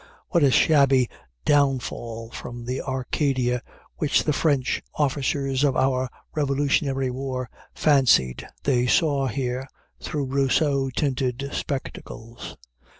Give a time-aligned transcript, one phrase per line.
[0.29, 1.09] What a shabby
[1.45, 3.61] downfall from the Arcadia
[3.97, 9.67] which the French officers of our Revolutionary War fancied they saw here
[10.01, 12.57] through Rousseau tinted spectacles!